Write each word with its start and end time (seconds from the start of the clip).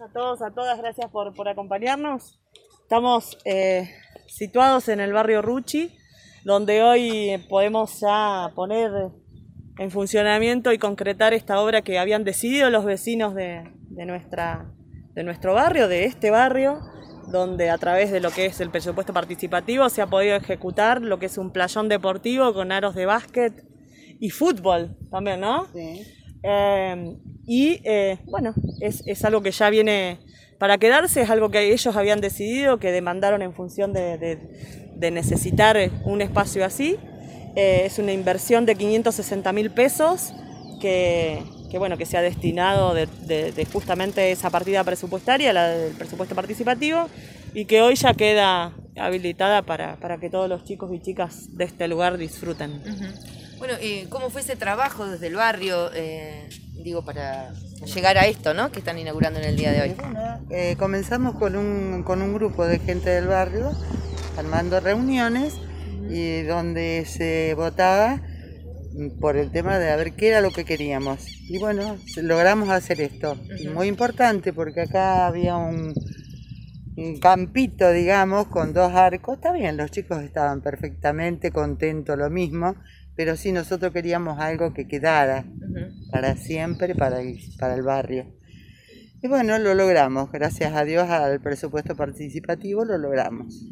A 0.00 0.08
todos, 0.08 0.40
a 0.40 0.50
todas, 0.50 0.78
gracias 0.78 1.10
por, 1.10 1.34
por 1.34 1.46
acompañarnos. 1.46 2.40
Estamos 2.80 3.36
eh, 3.44 3.90
situados 4.28 4.88
en 4.88 4.98
el 4.98 5.12
barrio 5.12 5.42
Ruchi, 5.42 5.90
donde 6.42 6.82
hoy 6.82 7.44
podemos 7.50 8.00
ya 8.00 8.50
poner 8.54 8.90
en 9.78 9.90
funcionamiento 9.90 10.72
y 10.72 10.78
concretar 10.78 11.34
esta 11.34 11.60
obra 11.60 11.82
que 11.82 11.98
habían 11.98 12.24
decidido 12.24 12.70
los 12.70 12.86
vecinos 12.86 13.34
de, 13.34 13.70
de 13.90 14.06
nuestra, 14.06 14.72
de 15.12 15.22
nuestro 15.22 15.52
barrio, 15.52 15.86
de 15.86 16.06
este 16.06 16.30
barrio, 16.30 16.80
donde 17.30 17.68
a 17.68 17.76
través 17.76 18.10
de 18.10 18.20
lo 18.20 18.30
que 18.30 18.46
es 18.46 18.58
el 18.62 18.70
presupuesto 18.70 19.12
participativo 19.12 19.86
se 19.90 20.00
ha 20.00 20.06
podido 20.06 20.34
ejecutar 20.34 21.02
lo 21.02 21.18
que 21.18 21.26
es 21.26 21.36
un 21.36 21.52
playón 21.52 21.90
deportivo 21.90 22.54
con 22.54 22.72
aros 22.72 22.94
de 22.94 23.04
básquet 23.04 23.66
y 24.18 24.30
fútbol 24.30 24.96
también, 25.10 25.40
¿no? 25.40 25.66
Sí. 25.74 26.06
Eh, 26.42 27.18
y 27.46 27.80
eh, 27.84 28.18
bueno, 28.26 28.54
es, 28.80 29.02
es 29.06 29.24
algo 29.24 29.42
que 29.42 29.50
ya 29.50 29.70
viene 29.70 30.18
para 30.58 30.78
quedarse, 30.78 31.22
es 31.22 31.30
algo 31.30 31.50
que 31.50 31.72
ellos 31.72 31.96
habían 31.96 32.20
decidido, 32.20 32.78
que 32.78 32.92
demandaron 32.92 33.42
en 33.42 33.54
función 33.54 33.92
de, 33.92 34.18
de- 34.18 34.38
de 34.96 35.10
necesitar 35.10 35.78
un 36.04 36.20
espacio 36.20 36.64
así. 36.64 36.96
Eh, 37.56 37.82
es 37.86 37.98
una 37.98 38.12
inversión 38.12 38.66
de 38.66 38.74
560 38.76 39.52
mil 39.52 39.70
pesos 39.70 40.32
que, 40.80 41.42
que, 41.70 41.78
bueno, 41.78 41.96
que 41.96 42.04
se 42.06 42.16
ha 42.18 42.22
destinado 42.22 42.94
de, 42.94 43.06
de- 43.26 43.64
justamente 43.72 44.30
esa 44.30 44.50
partida 44.50 44.84
presupuestaria, 44.84 45.52
la 45.52 45.68
del 45.70 45.94
presupuesto 45.94 46.34
participativo, 46.34 47.08
y 47.54 47.64
que 47.64 47.80
hoy 47.82 47.94
ya 47.94 48.14
queda 48.14 48.72
habilitada 48.96 49.62
para, 49.62 49.96
para 49.96 50.18
que 50.18 50.28
todos 50.30 50.48
los 50.48 50.64
chicos 50.64 50.90
y 50.94 51.00
chicas 51.00 51.48
de 51.56 51.64
este 51.64 51.88
lugar 51.88 52.18
disfruten. 52.18 52.72
Ujú. 52.82 53.39
Bueno, 53.60 53.74
eh, 53.78 54.06
¿cómo 54.08 54.30
fue 54.30 54.40
ese 54.40 54.56
trabajo 54.56 55.06
desde 55.06 55.26
el 55.26 55.34
barrio, 55.34 55.90
eh, 55.94 56.48
digo, 56.82 57.04
para 57.04 57.52
llegar 57.94 58.16
a 58.16 58.26
esto, 58.26 58.54
¿no? 58.54 58.72
Que 58.72 58.78
están 58.78 58.98
inaugurando 58.98 59.38
en 59.38 59.44
el 59.44 59.56
día 59.56 59.70
de 59.70 59.82
hoy. 59.82 59.90
Bueno, 59.90 60.40
eh, 60.48 60.76
comenzamos 60.78 61.34
con 61.34 61.54
un, 61.56 62.02
con 62.02 62.22
un 62.22 62.32
grupo 62.32 62.66
de 62.66 62.78
gente 62.78 63.10
del 63.10 63.26
barrio, 63.26 63.70
armando 64.38 64.80
reuniones, 64.80 65.58
y 66.08 66.40
donde 66.44 67.04
se 67.06 67.52
votaba 67.54 68.22
por 69.20 69.36
el 69.36 69.52
tema 69.52 69.78
de 69.78 69.90
a 69.90 69.96
ver 69.96 70.14
qué 70.14 70.28
era 70.28 70.40
lo 70.40 70.52
que 70.52 70.64
queríamos. 70.64 71.26
Y 71.46 71.58
bueno, 71.58 71.98
logramos 72.16 72.70
hacer 72.70 73.02
esto. 73.02 73.36
Muy 73.74 73.88
importante 73.88 74.54
porque 74.54 74.80
acá 74.80 75.26
había 75.26 75.58
un, 75.58 75.92
un 76.96 77.20
campito, 77.20 77.92
digamos, 77.92 78.46
con 78.46 78.72
dos 78.72 78.94
arcos. 78.94 79.36
Está 79.36 79.52
bien, 79.52 79.76
los 79.76 79.90
chicos 79.90 80.22
estaban 80.22 80.62
perfectamente 80.62 81.50
contentos, 81.50 82.16
lo 82.16 82.30
mismo, 82.30 82.74
pero 83.20 83.36
sí 83.36 83.52
nosotros 83.52 83.92
queríamos 83.92 84.38
algo 84.38 84.72
que 84.72 84.88
quedara 84.88 85.44
para 86.10 86.38
siempre 86.38 86.94
para 86.94 87.20
el, 87.20 87.38
para 87.58 87.74
el 87.74 87.82
barrio. 87.82 88.24
Y 89.20 89.28
bueno, 89.28 89.58
lo 89.58 89.74
logramos, 89.74 90.32
gracias 90.32 90.72
a 90.72 90.86
Dios 90.86 91.06
al 91.10 91.38
presupuesto 91.38 91.94
participativo 91.94 92.82
lo 92.86 92.96
logramos. 92.96 93.62